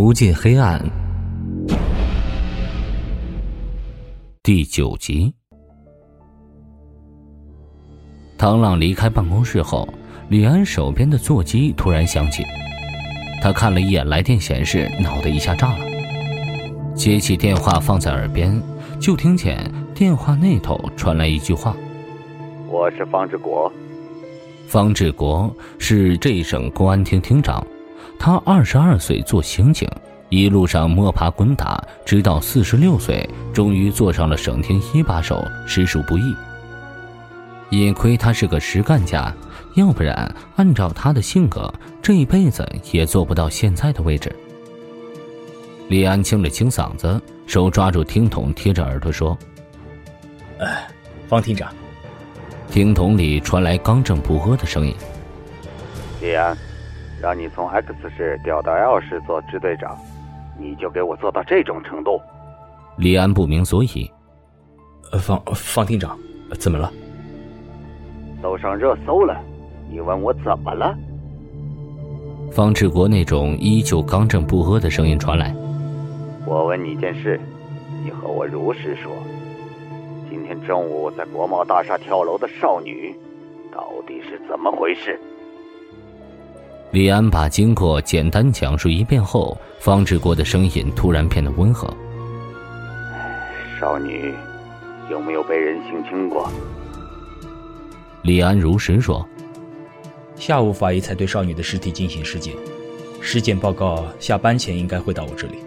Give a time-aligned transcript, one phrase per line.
[0.00, 0.80] 无尽黑暗，
[4.44, 5.34] 第九集。
[8.38, 9.88] 唐浪离开办公室后，
[10.28, 12.44] 李安手边的座机突然响起，
[13.42, 15.84] 他看了一眼来电显示，脑袋一下炸了。
[16.94, 18.62] 接起电话放在耳边，
[19.00, 21.76] 就听见电话那头传来一句话
[22.70, 23.70] ：“我是方志国。”
[24.68, 27.66] 方志国是这一省公安厅厅长。
[28.18, 29.88] 他二十二岁做刑警，
[30.28, 36.34] 一路上摸爬滚打，直到四十六岁，终于坐上了省厅一把手，实属不易。
[37.70, 39.32] 也亏他是个实干家，
[39.76, 44.34] 要不然按照他的性格，这一辈子也做不到现在的位置。
[45.88, 49.36] 李安清了清嗓子，手抓住听筒，贴着耳朵说
[50.60, 50.88] ：“哎，
[51.28, 51.72] 方厅长。”
[52.70, 54.94] 听筒里传来刚正不阿的声音
[56.20, 56.56] ：“李安。”
[57.20, 59.98] 让你从 X 市调到 L 市做支队长，
[60.58, 62.20] 你就给我做到这种程度？
[62.96, 64.10] 李安不明所以。
[65.10, 66.18] 呃，方方厅长，
[66.58, 66.92] 怎么了？
[68.42, 69.36] 都上热搜了，
[69.90, 70.96] 你问我怎么了？
[72.52, 75.54] 方志国那种依旧刚正不阿的声音传来。
[76.46, 77.40] 我问你件事，
[78.04, 79.10] 你和我如实说。
[80.30, 83.14] 今天中午在国贸大厦跳楼的少女，
[83.72, 85.18] 到底是怎么回事？
[86.90, 91.86] 李安把经过简单讲述一遍后，方志国的声音突然变得温和。
[93.78, 94.34] 少女
[95.10, 96.50] 有没有被人性侵过？
[98.22, 99.26] 李安如实说。
[100.34, 102.54] 下午法医才对少女的尸体进行尸检，
[103.20, 105.58] 尸检报告下班前应该会到我这里。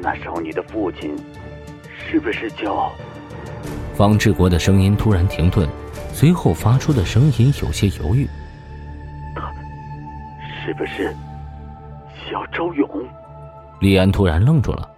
[0.00, 1.14] 那少女的父亲
[2.08, 2.90] 是不是叫？
[3.94, 5.68] 方志国的声音突然停顿，
[6.14, 8.26] 随后发出的声音有些犹豫。
[10.64, 11.12] 是不是
[12.14, 12.88] 小周勇？
[13.80, 14.88] 李安突然愣住了。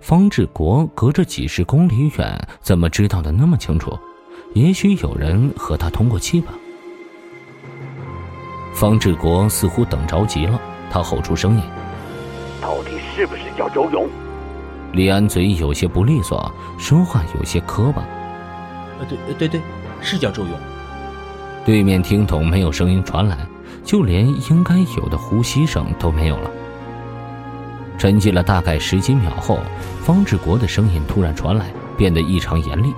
[0.00, 3.98] 方志国隔着几十公里远，怎么知道的那么清楚？
[4.54, 6.52] 也许有人和他通过气吧。
[8.72, 10.60] 方志国似乎等着急了，
[10.90, 11.62] 他吼出声音
[12.62, 14.08] ：“到底是不是叫周勇？”
[14.94, 18.02] 李安嘴有些不利索，说话有些磕巴
[19.00, 19.60] ：“呃，对，对对，
[20.00, 20.52] 是叫周勇。”
[21.66, 23.36] 对面听筒没有声音传来。
[23.90, 26.48] 就连应该有的呼吸声都没有了。
[27.98, 29.58] 沉寂了大概十几秒后，
[29.98, 32.94] 方志国的声音突然传来，变得异常严厉：“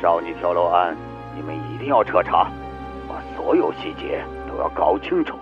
[0.00, 0.96] 少女跳楼案，
[1.36, 2.50] 你们一定要彻查，
[3.06, 5.36] 把所有细节都要搞清楚，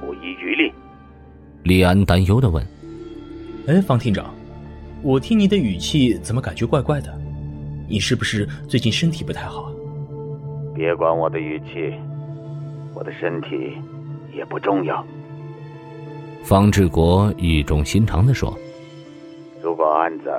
[0.00, 0.72] 不遗余力。”
[1.64, 2.66] 李安担忧的问
[3.68, 4.32] ：“哎，方厅长，
[5.02, 7.14] 我听你的语气怎么感觉怪怪的？
[7.86, 9.70] 你是不是最近身体不太好？”
[10.74, 11.92] 别管我的语气。
[12.92, 13.78] 我的身体
[14.32, 15.04] 也不重要。
[16.42, 18.56] 方志国语重心长地说
[19.62, 20.30] ：“如果案子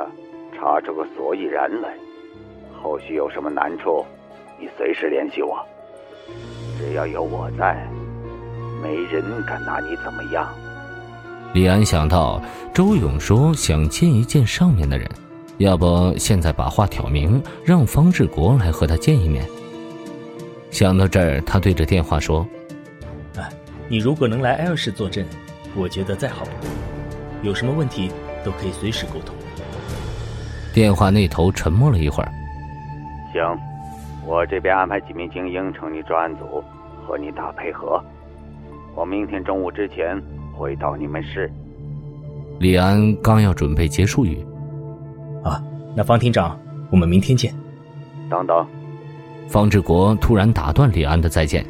[0.57, 1.93] 查出个所以然来，
[2.81, 4.03] 后续有什么难处，
[4.59, 5.57] 你随时联系我。
[6.77, 7.87] 只要有我在，
[8.81, 10.47] 没人敢拿你怎么样。”
[11.53, 12.41] 李安想到
[12.73, 15.07] 周勇说想见一见上面的人，
[15.57, 19.45] 要不现在把话挑明，让方志国来和他见一面。
[20.71, 22.60] 想到这儿，他对着电话说：“哎，
[23.91, 25.25] 你如果能来 L 市坐镇，
[25.75, 26.69] 我觉得再好不过。
[27.43, 28.09] 有什么问题
[28.41, 29.35] 都可以随时沟通。”
[30.73, 32.31] 电话那头沉默了一会儿。
[33.33, 33.41] 行，
[34.25, 36.63] 我这边安排几名精英成立专案组，
[37.05, 38.01] 和你打配合。
[38.95, 40.17] 我明天中午之前
[40.53, 41.51] 回到你们市。
[42.61, 44.41] 李安刚要准备结束语，
[45.43, 45.61] 啊，
[45.97, 46.57] 那方厅长，
[46.89, 47.53] 我们明天见。
[48.29, 48.65] 等等。
[49.49, 51.65] 方志国突然打断李安的再见。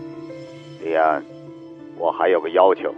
[2.01, 2.91] 我还有个要求，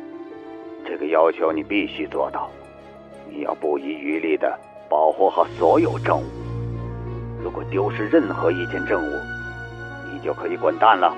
[0.87, 2.49] 这个要求你必须做到。
[3.29, 4.57] 你要不遗余力的
[4.89, 6.23] 保护好所有证物。
[7.43, 9.19] 如果丢失任何一件证物，
[10.13, 11.13] 你就可以滚蛋了。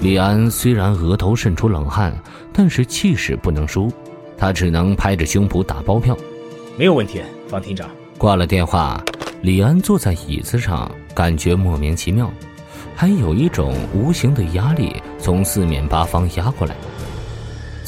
[0.00, 2.12] 李安虽然额头渗出冷汗，
[2.52, 3.88] 但是气势不能输，
[4.36, 6.18] 他只能拍着胸脯打包票。
[6.76, 7.88] 没有问题，方厅长。
[8.18, 9.00] 挂了电话，
[9.40, 12.28] 李安坐在椅子上，感觉莫名其妙。
[12.96, 16.74] 还有一种无形的压力从四面八方压过来，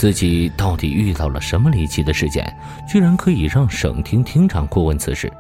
[0.01, 2.51] 自己到底遇到了什么离奇的事件，
[2.89, 5.31] 居然可以让省厅厅长过问此事？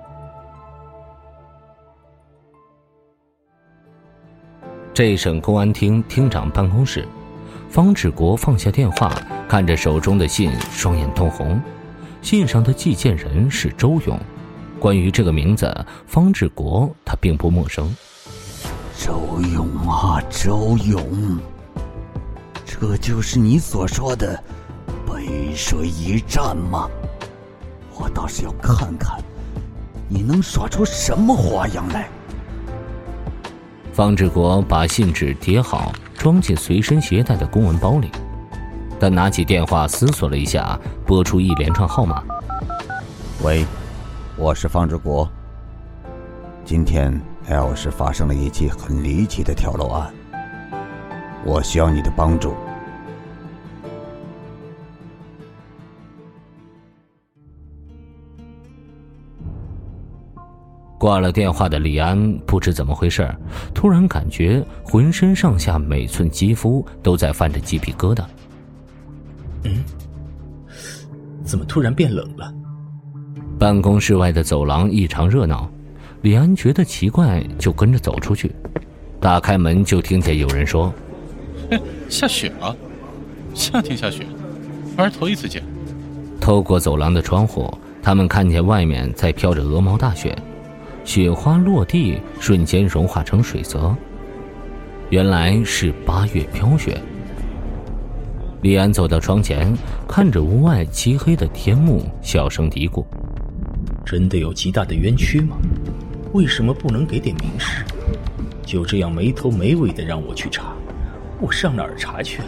[4.92, 7.08] 这省公安厅厅长办公室，
[7.70, 9.10] 方志国放下电话，
[9.48, 11.58] 看着手中的信，双眼通红。
[12.20, 14.20] 信上的寄件人是周勇，
[14.78, 15.74] 关于这个名字，
[16.06, 17.90] 方志国他并不陌生。
[18.98, 21.00] 周勇啊，周勇，
[22.72, 24.40] 这就是你所说的
[25.04, 26.88] 背水一战吗？
[27.96, 29.20] 我倒是要看看，
[30.08, 32.08] 你能耍出什么花样来。
[33.92, 38.08] 方志国把信纸叠好，装进随身携带的公文包里。
[39.00, 42.22] 他拿起电话思索了一下，拨出一连串号码。
[43.42, 43.66] 喂，
[44.36, 45.28] 我是方志国。
[46.64, 50.14] 今天 L 市发生了一起很离奇的跳楼案，
[51.44, 52.54] 我需要你的帮助。
[60.98, 63.26] 挂了电话的李安不知怎么回事，
[63.72, 68.22] 突然感觉浑身上下每寸肌肤都在泛着鸡皮疙瘩。
[69.64, 69.82] 嗯，
[71.42, 72.52] 怎么突然变冷了？
[73.58, 75.70] 办公室外的走廊异常热闹，
[76.20, 78.54] 李安觉得奇怪，就跟着走出去。
[79.18, 80.92] 打开门就听见有人说
[82.08, 82.74] ：“下雪了，
[83.54, 84.26] 夏天下雪，
[84.96, 85.62] 还是头一次见。”
[86.40, 87.72] 透过走廊的窗户，
[88.02, 90.36] 他们看见外面在飘着鹅毛大雪。
[91.04, 93.94] 雪花落地，瞬间融化成水泽。
[95.08, 97.00] 原来是八月飘雪。
[98.62, 99.74] 李安走到窗前，
[100.06, 103.04] 看着屋外漆黑的天幕，小声嘀咕
[104.04, 105.56] ：“真的有极大的冤屈吗？
[106.32, 107.82] 为什么不能给点明示？
[108.64, 110.74] 就这样没头没尾的让我去查，
[111.40, 112.40] 我上哪儿查去？”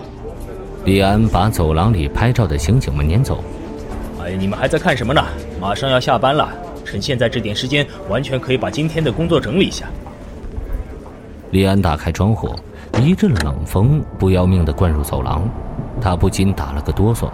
[0.84, 3.42] 李安把走廊里拍照的刑警们撵走。
[4.22, 5.24] 哎，你们还在看什么呢？
[5.60, 6.48] 马上要下班了。
[6.84, 9.86] 趁现在这点时间，完全可以把今天的工作整理一下。
[11.52, 12.54] 李安打开窗户，
[13.00, 15.48] 一阵冷风不要命的灌入走廊，
[16.00, 17.30] 他不禁打了个哆嗦。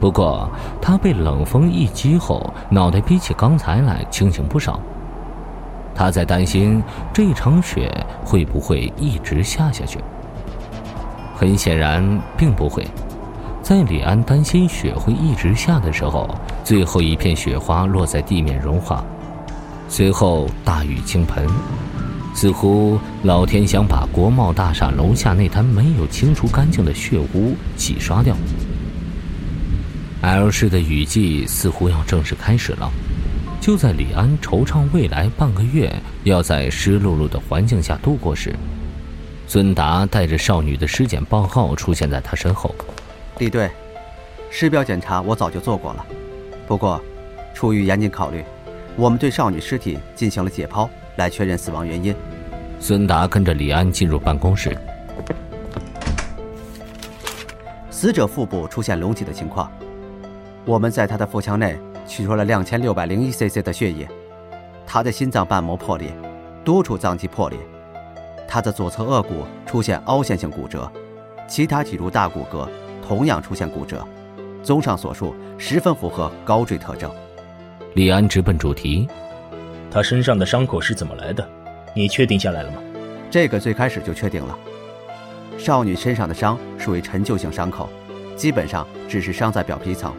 [0.00, 0.50] 不过
[0.80, 4.80] 他被冷风一击后，脑袋比起刚才来清醒不少。
[5.94, 6.82] 他在担心
[7.12, 7.92] 这场雪
[8.24, 9.98] 会不会一直下下去。
[11.40, 12.86] 很显然，并不会。
[13.62, 16.28] 在李安担心雪会一直下的时候，
[16.62, 19.02] 最后一片雪花落在地面融化，
[19.88, 21.46] 随后大雨倾盆，
[22.34, 28.36] 似乎老天想把国贸大厦楼下那滩没有清除干净的血污洗刷掉。
[30.20, 32.92] L 市的雨季似乎要正式开始了。
[33.62, 35.90] 就在李安惆怅未来半个月
[36.24, 38.54] 要在湿漉漉的环境下度过时，
[39.52, 42.72] 孙达带着少女的尸检报告出现在他身后。
[43.38, 43.68] 李队，
[44.48, 46.06] 尸表检查我早就做过了，
[46.68, 47.02] 不过，
[47.52, 48.44] 出于严谨考虑，
[48.94, 52.14] 我们对少女尸体进行了解剖，来确认死亡原因。
[52.78, 54.78] 孙达跟着李安进入办公室。
[57.90, 59.68] 死者腹部出现隆起的情况，
[60.64, 61.76] 我们在他的腹腔内
[62.06, 64.08] 取出了两千六百零一 cc 的血液，
[64.86, 66.16] 他的心脏瓣膜破裂，
[66.62, 67.58] 多处脏器破裂，
[68.50, 70.90] 他的左侧颚骨出现凹陷性骨折，
[71.46, 72.68] 其他几处大骨骼。
[73.06, 74.06] 同样出现骨折，
[74.62, 77.10] 综上所述，十分符合高坠特征。
[77.94, 79.08] 李安直奔主题：
[79.90, 81.48] 他身上的伤口是怎么来的？
[81.94, 82.78] 你确定下来了吗？
[83.28, 84.56] 这个最开始就确定了。
[85.58, 87.88] 少女身上的伤属于陈旧性伤口，
[88.36, 90.12] 基本上只是伤在表皮层。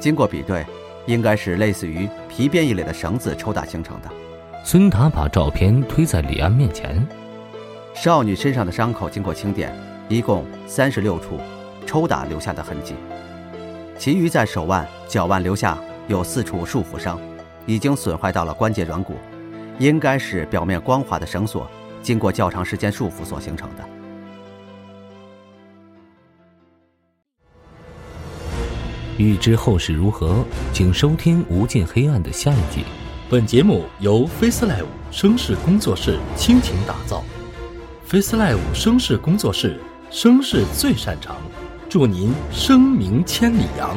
[0.00, 0.66] 经过比对，
[1.06, 4.10] 应该是类似于皮鞭一类的绳子抽打形成的。
[4.64, 7.06] 孙达把照片推在李安面前。
[7.96, 9.74] 少女身上的伤口经过清点，
[10.08, 11.40] 一共三十六处。
[11.86, 12.94] 抽打留下的痕迹，
[13.96, 15.78] 其余在手腕、脚腕留下
[16.08, 17.16] 有四处束缚伤，
[17.64, 19.14] 已经损坏到了关节软骨，
[19.78, 21.64] 应该是表面光滑的绳索
[22.02, 23.84] 经过较长时间束缚所形成的。
[29.16, 32.84] 欲知后事如何，请收听《无尽黑暗》的下一集。
[33.30, 37.22] 本节目由 FaceLive 声势工作室倾情打造
[38.10, 41.36] ，FaceLive 声势工作室声势最擅长。
[41.88, 43.96] 祝您声名千里扬。